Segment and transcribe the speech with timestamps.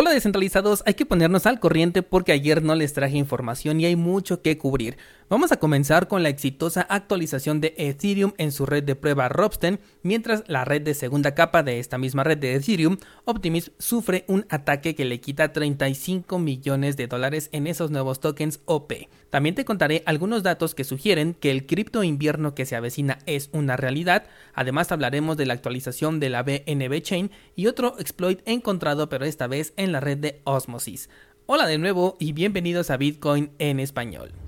[0.00, 3.96] Hola descentralizados, hay que ponernos al corriente porque ayer no les traje información y hay
[3.96, 4.96] mucho que cubrir.
[5.30, 9.78] Vamos a comenzar con la exitosa actualización de Ethereum en su red de prueba Robsten,
[10.02, 12.96] mientras la red de segunda capa de esta misma red de Ethereum,
[13.26, 18.60] Optimism, sufre un ataque que le quita 35 millones de dólares en esos nuevos tokens
[18.64, 18.90] OP.
[19.28, 23.50] También te contaré algunos datos que sugieren que el cripto invierno que se avecina es
[23.52, 24.24] una realidad.
[24.54, 29.46] Además hablaremos de la actualización de la BNB Chain y otro exploit encontrado pero esta
[29.46, 31.10] vez en la red de Osmosis.
[31.44, 34.47] Hola de nuevo y bienvenidos a Bitcoin en español.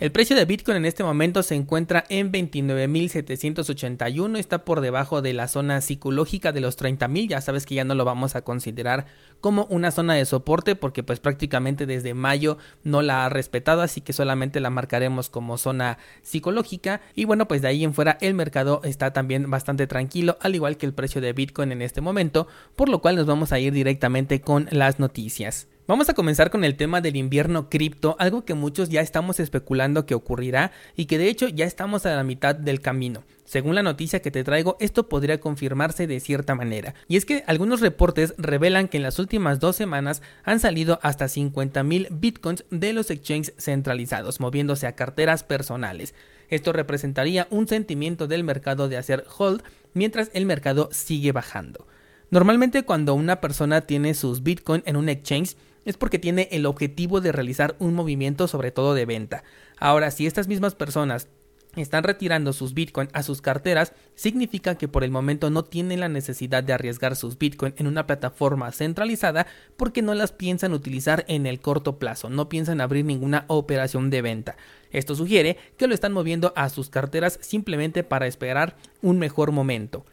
[0.00, 5.32] El precio de Bitcoin en este momento se encuentra en 29.781, está por debajo de
[5.32, 9.06] la zona psicológica de los 30.000, ya sabes que ya no lo vamos a considerar
[9.40, 14.00] como una zona de soporte porque pues prácticamente desde mayo no la ha respetado, así
[14.00, 18.34] que solamente la marcaremos como zona psicológica y bueno pues de ahí en fuera el
[18.34, 22.48] mercado está también bastante tranquilo, al igual que el precio de Bitcoin en este momento,
[22.74, 25.68] por lo cual nos vamos a ir directamente con las noticias.
[25.86, 30.06] Vamos a comenzar con el tema del invierno cripto, algo que muchos ya estamos especulando
[30.06, 33.22] que ocurrirá y que de hecho ya estamos a la mitad del camino.
[33.44, 36.94] Según la noticia que te traigo, esto podría confirmarse de cierta manera.
[37.06, 41.26] Y es que algunos reportes revelan que en las últimas dos semanas han salido hasta
[41.26, 46.14] 50.000 bitcoins de los exchanges centralizados, moviéndose a carteras personales.
[46.48, 49.62] Esto representaría un sentimiento del mercado de hacer hold
[49.92, 51.86] mientras el mercado sigue bajando.
[52.30, 57.20] Normalmente cuando una persona tiene sus bitcoins en un exchange, es porque tiene el objetivo
[57.20, 59.44] de realizar un movimiento sobre todo de venta.
[59.78, 61.28] Ahora, si estas mismas personas
[61.76, 66.08] están retirando sus Bitcoin a sus carteras, significa que por el momento no tienen la
[66.08, 69.46] necesidad de arriesgar sus Bitcoin en una plataforma centralizada
[69.76, 74.22] porque no las piensan utilizar en el corto plazo, no piensan abrir ninguna operación de
[74.22, 74.56] venta.
[74.90, 80.04] Esto sugiere que lo están moviendo a sus carteras simplemente para esperar un mejor momento.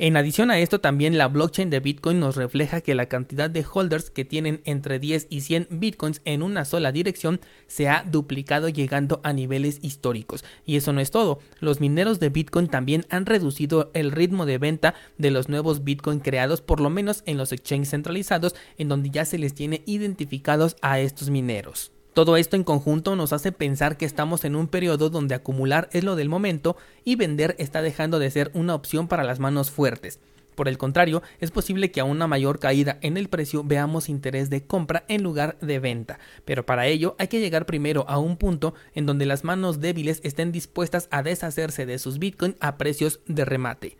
[0.00, 3.66] En adición a esto, también la blockchain de Bitcoin nos refleja que la cantidad de
[3.68, 8.68] holders que tienen entre 10 y 100 Bitcoins en una sola dirección se ha duplicado
[8.68, 10.44] llegando a niveles históricos.
[10.64, 14.58] Y eso no es todo, los mineros de Bitcoin también han reducido el ritmo de
[14.58, 19.10] venta de los nuevos Bitcoin creados, por lo menos en los exchanges centralizados, en donde
[19.10, 21.90] ya se les tiene identificados a estos mineros.
[22.18, 26.02] Todo esto en conjunto nos hace pensar que estamos en un periodo donde acumular es
[26.02, 30.18] lo del momento y vender está dejando de ser una opción para las manos fuertes.
[30.56, 34.50] Por el contrario, es posible que a una mayor caída en el precio veamos interés
[34.50, 38.36] de compra en lugar de venta, pero para ello hay que llegar primero a un
[38.36, 43.20] punto en donde las manos débiles estén dispuestas a deshacerse de sus Bitcoin a precios
[43.28, 43.96] de remate.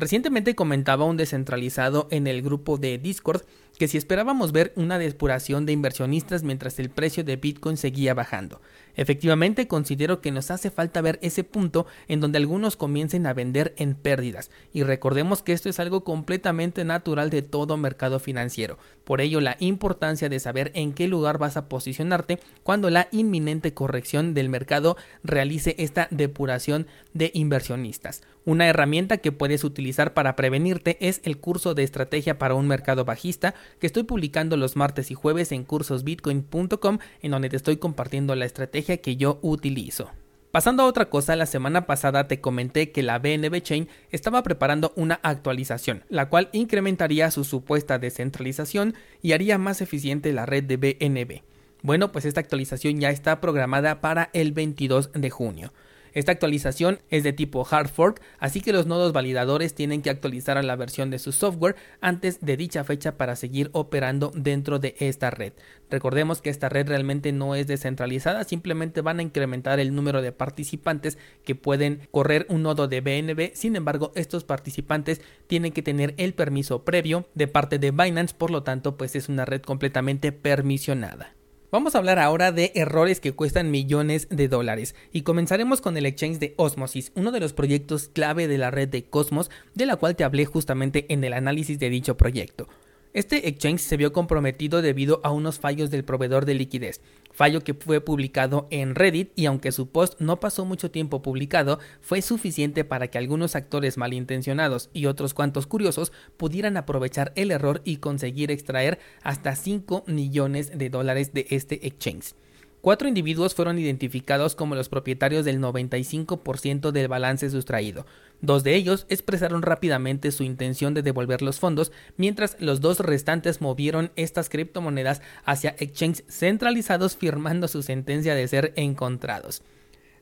[0.00, 3.42] Recientemente comentaba un descentralizado en el grupo de Discord
[3.78, 8.62] que si esperábamos ver una depuración de inversionistas mientras el precio de Bitcoin seguía bajando.
[8.94, 13.74] Efectivamente, considero que nos hace falta ver ese punto en donde algunos comiencen a vender
[13.76, 18.78] en pérdidas, y recordemos que esto es algo completamente natural de todo mercado financiero.
[19.04, 23.72] Por ello, la importancia de saber en qué lugar vas a posicionarte cuando la inminente
[23.72, 28.22] corrección del mercado realice esta depuración de inversionistas.
[28.46, 33.04] Una herramienta que puedes utilizar para prevenirte es el curso de estrategia para un mercado
[33.04, 38.34] bajista que estoy publicando los martes y jueves en cursosbitcoin.com en donde te estoy compartiendo
[38.34, 40.10] la estrategia que yo utilizo.
[40.52, 44.92] Pasando a otra cosa, la semana pasada te comenté que la BNB Chain estaba preparando
[44.96, 50.76] una actualización, la cual incrementaría su supuesta descentralización y haría más eficiente la red de
[50.76, 51.42] BNB.
[51.82, 55.72] Bueno, pues esta actualización ya está programada para el 22 de junio.
[56.12, 60.58] Esta actualización es de tipo hard fork, así que los nodos validadores tienen que actualizar
[60.58, 64.96] a la versión de su software antes de dicha fecha para seguir operando dentro de
[64.98, 65.52] esta red.
[65.90, 70.32] Recordemos que esta red realmente no es descentralizada, simplemente van a incrementar el número de
[70.32, 76.14] participantes que pueden correr un nodo de BNB, sin embargo estos participantes tienen que tener
[76.16, 80.32] el permiso previo de parte de Binance, por lo tanto pues es una red completamente
[80.32, 81.34] permisionada.
[81.72, 86.04] Vamos a hablar ahora de errores que cuestan millones de dólares y comenzaremos con el
[86.04, 89.94] exchange de Osmosis, uno de los proyectos clave de la red de Cosmos, de la
[89.94, 92.68] cual te hablé justamente en el análisis de dicho proyecto.
[93.12, 97.00] Este exchange se vio comprometido debido a unos fallos del proveedor de liquidez,
[97.32, 101.80] fallo que fue publicado en Reddit y aunque su post no pasó mucho tiempo publicado,
[102.00, 107.82] fue suficiente para que algunos actores malintencionados y otros cuantos curiosos pudieran aprovechar el error
[107.84, 112.34] y conseguir extraer hasta 5 millones de dólares de este exchange.
[112.80, 118.06] Cuatro individuos fueron identificados como los propietarios del 95% del balance sustraído.
[118.40, 123.60] Dos de ellos expresaron rápidamente su intención de devolver los fondos, mientras los dos restantes
[123.60, 129.62] movieron estas criptomonedas hacia exchanges centralizados firmando su sentencia de ser encontrados.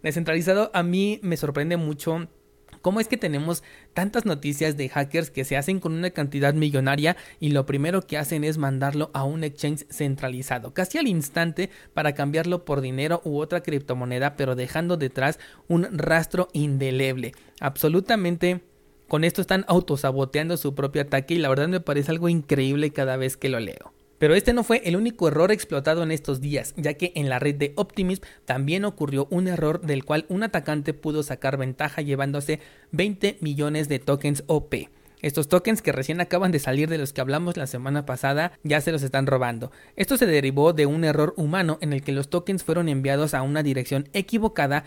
[0.03, 2.29] Descentralizado a mí me sorprende mucho
[2.83, 3.63] ¿Cómo es que tenemos
[3.95, 8.19] tantas noticias de hackers que se hacen con una cantidad millonaria y lo primero que
[8.19, 13.39] hacen es mandarlo a un exchange centralizado, casi al instante para cambiarlo por dinero u
[13.39, 15.39] otra criptomoneda, pero dejando detrás
[15.69, 17.33] un rastro indeleble?
[17.61, 18.63] Absolutamente
[19.09, 23.17] con esto están autosaboteando su propio ataque y la verdad me parece algo increíble cada
[23.17, 23.98] vez que lo leo.
[24.19, 27.39] Pero este no fue el único error explotado en estos días, ya que en la
[27.39, 32.61] red de Optimism también ocurrió un error del cual un atacante pudo sacar ventaja llevándose
[32.93, 34.75] 20 millones de tokens OP.
[35.21, 38.81] Estos tokens que recién acaban de salir de los que hablamos la semana pasada ya
[38.81, 39.73] se los están robando.
[39.97, 43.43] Esto se derivó de un error humano en el que los tokens fueron enviados a
[43.43, 44.85] una dirección equivocada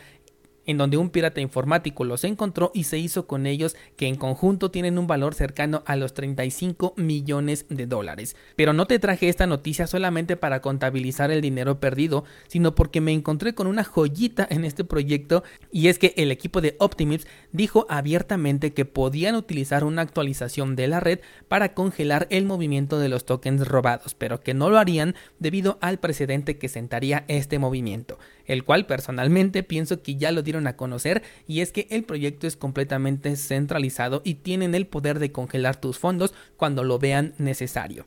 [0.65, 4.71] en donde un pirata informático los encontró y se hizo con ellos que en conjunto
[4.71, 8.35] tienen un valor cercano a los 35 millones de dólares.
[8.55, 13.11] Pero no te traje esta noticia solamente para contabilizar el dinero perdido, sino porque me
[13.11, 17.85] encontré con una joyita en este proyecto y es que el equipo de Optimism dijo
[17.89, 23.25] abiertamente que podían utilizar una actualización de la red para congelar el movimiento de los
[23.25, 28.63] tokens robados, pero que no lo harían debido al precedente que sentaría este movimiento, el
[28.63, 32.55] cual personalmente pienso que ya lo dieron a conocer y es que el proyecto es
[32.55, 38.05] completamente centralizado y tienen el poder de congelar tus fondos cuando lo vean necesario.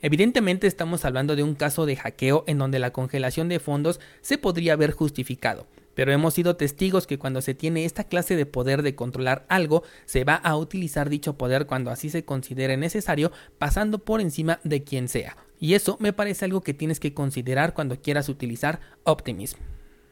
[0.00, 4.36] Evidentemente estamos hablando de un caso de hackeo en donde la congelación de fondos se
[4.36, 8.82] podría haber justificado, pero hemos sido testigos que cuando se tiene esta clase de poder
[8.82, 13.98] de controlar algo, se va a utilizar dicho poder cuando así se considere necesario, pasando
[13.98, 15.38] por encima de quien sea.
[15.60, 19.58] Y eso me parece algo que tienes que considerar cuando quieras utilizar Optimism.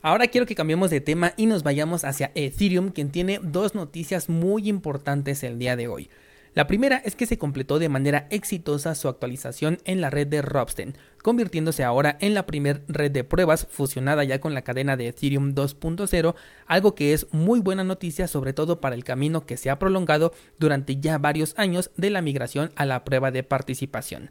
[0.03, 4.29] Ahora quiero que cambiemos de tema y nos vayamos hacia Ethereum, quien tiene dos noticias
[4.29, 6.11] muy importantes el día de hoy.
[6.55, 10.43] La primera es que se completó de manera exitosa su actualización en la red de
[10.43, 15.07] Robsten, convirtiéndose ahora en la primera red de pruebas fusionada ya con la cadena de
[15.07, 16.35] Ethereum 2.0,
[16.67, 20.35] algo que es muy buena noticia sobre todo para el camino que se ha prolongado
[20.59, 24.31] durante ya varios años de la migración a la prueba de participación.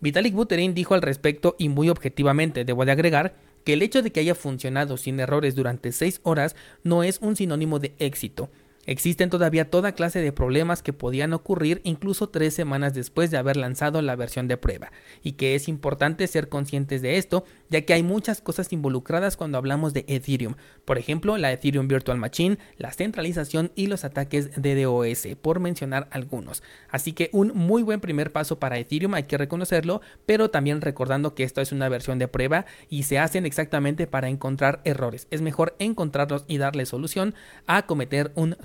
[0.00, 3.34] Vitalik Buterin dijo al respecto y muy objetivamente debo de agregar
[3.64, 6.54] que el hecho de que haya funcionado sin errores durante 6 horas
[6.84, 8.48] no es un sinónimo de éxito.
[8.86, 13.56] Existen todavía toda clase de problemas que podían ocurrir incluso tres semanas después de haber
[13.56, 14.92] lanzado la versión de prueba,
[15.22, 19.58] y que es importante ser conscientes de esto, ya que hay muchas cosas involucradas cuando
[19.58, 20.54] hablamos de Ethereum,
[20.84, 26.08] por ejemplo la Ethereum Virtual Machine, la centralización y los ataques de DOS, por mencionar
[26.12, 26.62] algunos.
[26.88, 31.34] Así que un muy buen primer paso para Ethereum, hay que reconocerlo, pero también recordando
[31.34, 35.26] que esto es una versión de prueba y se hacen exactamente para encontrar errores.
[35.30, 37.34] Es mejor encontrarlos y darle solución
[37.66, 38.56] a cometer un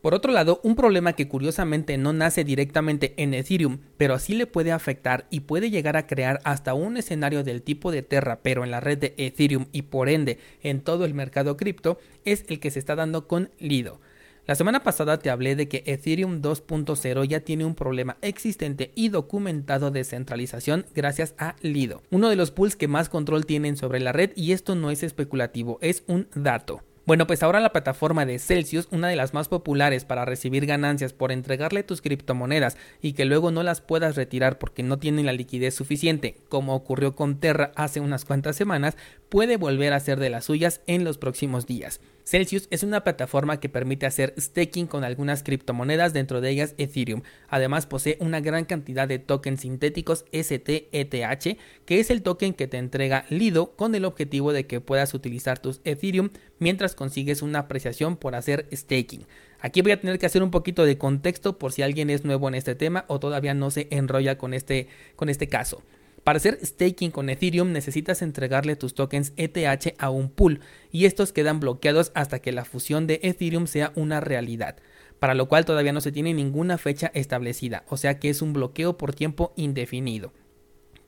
[0.00, 4.46] Por otro lado, un problema que curiosamente no nace directamente en Ethereum, pero así le
[4.46, 8.62] puede afectar y puede llegar a crear hasta un escenario del tipo de Terra, pero
[8.62, 12.60] en la red de Ethereum y por ende en todo el mercado cripto, es el
[12.60, 14.00] que se está dando con Lido.
[14.46, 19.10] La semana pasada te hablé de que Ethereum 2.0 ya tiene un problema existente y
[19.10, 24.00] documentado de centralización gracias a Lido, uno de los pools que más control tienen sobre
[24.00, 26.82] la red y esto no es especulativo, es un dato.
[27.08, 31.14] Bueno, pues ahora la plataforma de Celsius, una de las más populares para recibir ganancias
[31.14, 35.32] por entregarle tus criptomonedas y que luego no las puedas retirar porque no tienen la
[35.32, 38.98] liquidez suficiente, como ocurrió con Terra hace unas cuantas semanas,
[39.30, 41.98] puede volver a ser de las suyas en los próximos días.
[42.28, 47.22] Celsius es una plataforma que permite hacer staking con algunas criptomonedas, dentro de ellas Ethereum.
[47.48, 52.76] Además posee una gran cantidad de tokens sintéticos STETH, que es el token que te
[52.76, 58.18] entrega Lido con el objetivo de que puedas utilizar tus Ethereum mientras consigues una apreciación
[58.18, 59.24] por hacer staking.
[59.60, 62.46] Aquí voy a tener que hacer un poquito de contexto por si alguien es nuevo
[62.46, 65.82] en este tema o todavía no se enrolla con este, con este caso.
[66.28, 70.60] Para hacer staking con Ethereum necesitas entregarle tus tokens ETH a un pool
[70.92, 74.76] y estos quedan bloqueados hasta que la fusión de Ethereum sea una realidad,
[75.20, 78.52] para lo cual todavía no se tiene ninguna fecha establecida, o sea que es un
[78.52, 80.34] bloqueo por tiempo indefinido.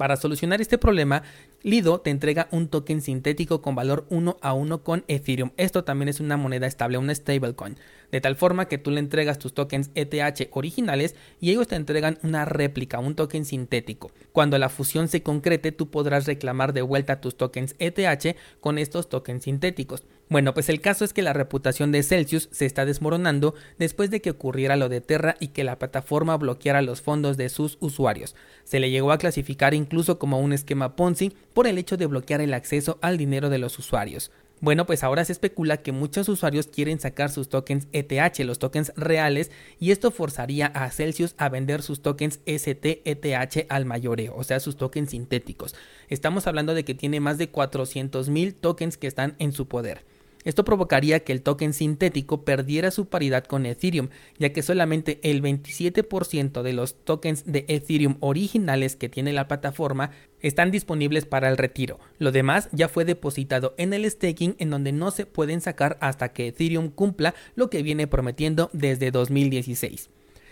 [0.00, 1.25] Para solucionar este problema,
[1.62, 5.50] Lido te entrega un token sintético con valor 1 a 1 con Ethereum.
[5.59, 7.76] Esto también es una moneda estable, una stablecoin.
[8.11, 12.19] De tal forma que tú le entregas tus tokens ETH originales y ellos te entregan
[12.23, 14.11] una réplica, un token sintético.
[14.33, 19.11] Cuando la fusión se concrete, tú podrás reclamar de vuelta tus tokens ETH con estos
[19.11, 20.04] tokens sintéticos.
[20.31, 24.21] Bueno, pues el caso es que la reputación de Celsius se está desmoronando después de
[24.21, 28.37] que ocurriera lo de Terra y que la plataforma bloqueara los fondos de sus usuarios.
[28.63, 32.41] Se le llegó a clasificar incluso como un esquema Ponzi por el hecho de bloquear
[32.41, 34.31] el acceso al dinero de los usuarios.
[34.61, 38.93] Bueno, pues ahora se especula que muchos usuarios quieren sacar sus tokens ETH, los tokens
[38.95, 44.61] reales, y esto forzaría a Celsius a vender sus tokens STETH al mayoreo, o sea,
[44.61, 45.75] sus tokens sintéticos.
[46.09, 50.05] Estamos hablando de que tiene más de 400 mil tokens que están en su poder.
[50.45, 55.43] Esto provocaría que el token sintético perdiera su paridad con Ethereum, ya que solamente el
[55.43, 61.59] 27% de los tokens de Ethereum originales que tiene la plataforma están disponibles para el
[61.59, 61.99] retiro.
[62.19, 66.33] Lo demás ya fue depositado en el staking en donde no se pueden sacar hasta
[66.33, 70.09] que Ethereum cumpla lo que viene prometiendo desde 2016.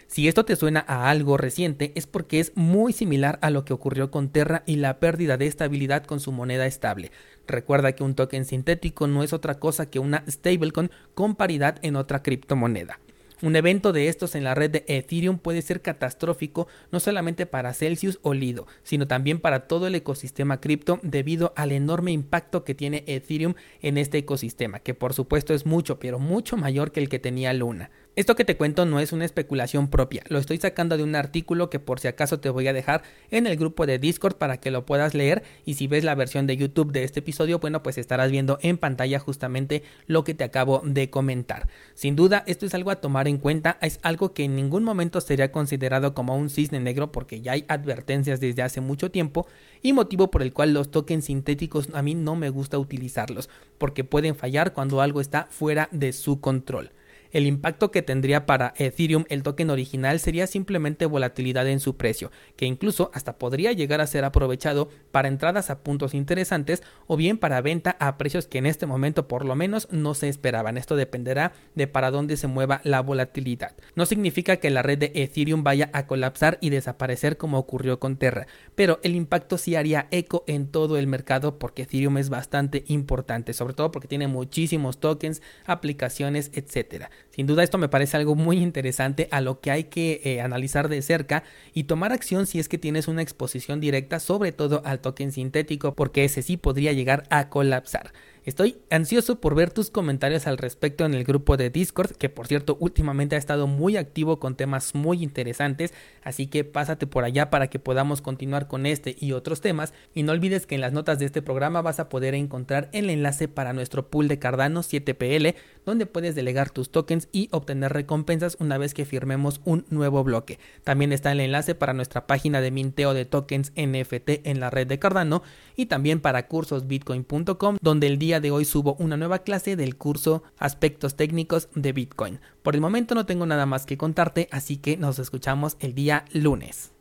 [0.09, 3.75] Si esto te suena a algo reciente es porque es muy similar a lo que
[3.75, 7.13] ocurrió con Terra y la pérdida de estabilidad con su moneda estable.
[7.49, 11.97] Recuerda que un token sintético no es otra cosa que una stablecoin con paridad en
[11.97, 13.01] otra criptomoneda.
[13.41, 17.73] Un evento de estos en la red de Ethereum puede ser catastrófico no solamente para
[17.73, 22.75] Celsius o Lido, sino también para todo el ecosistema cripto debido al enorme impacto que
[22.75, 27.09] tiene Ethereum en este ecosistema, que por supuesto es mucho, pero mucho mayor que el
[27.09, 27.91] que tenía Luna.
[28.19, 31.71] Esto que te cuento no es una especulación propia, lo estoy sacando de un artículo
[31.71, 34.73] que por si acaso te voy a dejar en el grupo de Discord para que
[34.73, 37.97] lo puedas leer y si ves la versión de YouTube de este episodio, bueno, pues
[37.97, 41.69] estarás viendo en pantalla justamente lo que te acabo de comentar.
[41.95, 45.21] Sin duda, esto es algo a tomar en cuenta, es algo que en ningún momento
[45.21, 49.47] sería considerado como un cisne negro porque ya hay advertencias desde hace mucho tiempo
[49.81, 53.49] y motivo por el cual los tokens sintéticos a mí no me gusta utilizarlos
[53.79, 56.91] porque pueden fallar cuando algo está fuera de su control.
[57.31, 62.31] El impacto que tendría para Ethereum el token original sería simplemente volatilidad en su precio,
[62.57, 67.37] que incluso hasta podría llegar a ser aprovechado para entradas a puntos interesantes o bien
[67.37, 70.79] para venta a precios que en este momento por lo menos no se esperaban.
[70.79, 73.77] Esto dependerá de para dónde se mueva la volatilidad.
[73.95, 78.17] No significa que la red de Ethereum vaya a colapsar y desaparecer como ocurrió con
[78.17, 82.85] Terra, pero el impacto sí haría eco en todo el mercado porque Ethereum es bastante
[82.89, 87.11] importante, sobre todo porque tiene muchísimos tokens, aplicaciones, etcétera.
[87.31, 90.89] Sin duda esto me parece algo muy interesante a lo que hay que eh, analizar
[90.89, 95.01] de cerca y tomar acción si es que tienes una exposición directa sobre todo al
[95.01, 98.13] token sintético porque ese sí podría llegar a colapsar.
[98.49, 102.47] Estoy ansioso por ver tus comentarios al respecto en el grupo de Discord, que por
[102.47, 107.51] cierto últimamente ha estado muy activo con temas muy interesantes, así que pásate por allá
[107.51, 109.93] para que podamos continuar con este y otros temas.
[110.15, 113.11] Y no olvides que en las notas de este programa vas a poder encontrar el
[113.11, 115.55] enlace para nuestro pool de Cardano 7PL,
[115.89, 120.59] donde puedes delegar tus tokens y obtener recompensas una vez que firmemos un nuevo bloque.
[120.85, 124.87] También está el enlace para nuestra página de minteo de tokens NFT en la red
[124.87, 125.43] de Cardano
[125.77, 130.43] y también para cursosbitcoin.com, donde el día de hoy subo una nueva clase del curso
[130.59, 132.41] Aspectos técnicos de Bitcoin.
[132.63, 136.25] Por el momento no tengo nada más que contarte, así que nos escuchamos el día
[136.33, 136.93] lunes.